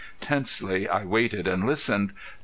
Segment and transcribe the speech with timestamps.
[0.19, 2.13] Tensely I waited and listened.